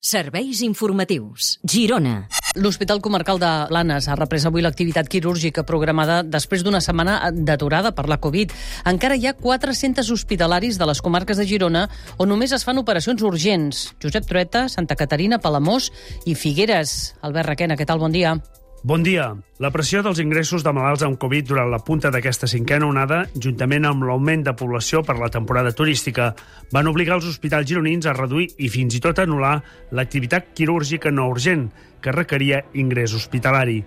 [0.00, 1.58] Serveis informatius.
[1.64, 2.28] Girona.
[2.54, 8.06] L'Hospital Comarcal de Blanes ha reprès avui l'activitat quirúrgica programada després d'una setmana d'aturada per
[8.10, 8.52] la Covid.
[8.88, 13.22] Encara hi ha 400 hospitalaris de les comarques de Girona on només es fan operacions
[13.22, 13.88] urgents.
[14.02, 15.90] Josep Trueta, Santa Caterina, Palamós
[16.26, 17.14] i Figueres.
[17.22, 18.02] Albert Requena, què tal?
[18.02, 18.36] Bon dia.
[18.84, 19.28] Bon dia.
[19.62, 23.84] La pressió dels ingressos de malalts amb Covid durant la punta d'aquesta cinquena onada, juntament
[23.86, 26.32] amb l'augment de població per la temporada turística,
[26.74, 29.60] van obligar els hospitals gironins a reduir i fins i tot anul·lar
[29.94, 31.68] l'activitat quirúrgica no urgent,
[32.02, 33.84] que requeria ingrés hospitalari.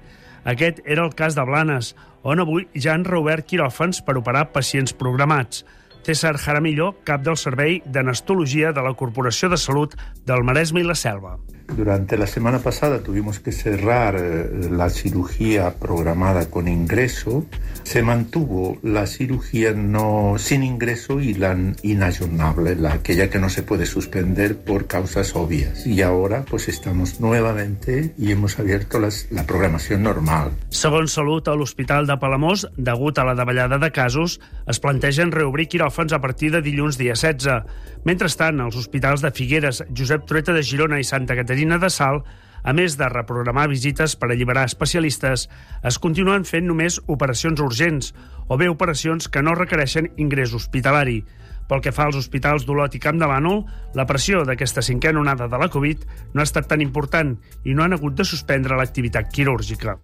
[0.47, 1.91] Aquest era el cas de Blanes,
[2.23, 5.65] on avui ja han reobert quiròfans per operar pacients programats.
[6.05, 9.97] César Jaramillo, cap del Servei d'Anestologia de la Corporació de Salut
[10.29, 11.39] del Maresme i la Selva.
[11.67, 17.45] Durante la semana pasada tuvimos que cerrar eh, la cirugía programada con ingreso.
[17.81, 23.63] Se mantuvo la cirugía no sin ingreso y la inayornable, la aquella que no se
[23.63, 25.87] puede suspender por causas obvias.
[25.87, 30.51] Y ahora pues estamos nuevamente y hemos abierto las, la programación normal.
[30.69, 35.67] Segons Salut, a l'Hospital de Palamós, degut a la davallada de casos, es plantegen reobrir
[35.67, 37.63] quiròfans a partir de dilluns dia 16.
[38.05, 42.24] Mentrestant, els hospitals de Figueres, Josep Trueta de Girona i Santa Caterina Caterina de Sal,
[42.63, 45.46] a més de reprogramar visites per alliberar especialistes,
[45.85, 48.12] es continuen fent només operacions urgents
[48.49, 51.21] o bé operacions que no requereixen ingrés hospitalari.
[51.70, 53.63] Pel que fa als hospitals d'Olot i Camp de Bànol,
[53.96, 57.85] la pressió d'aquesta cinquena onada de la Covid no ha estat tan important i no
[57.85, 59.99] han hagut de suspendre l'activitat quirúrgica.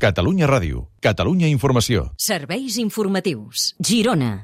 [0.00, 0.86] Catalunya Ràdio.
[1.02, 2.12] Catalunya Informació.
[2.16, 3.72] Serveis informatius.
[3.80, 4.42] Girona.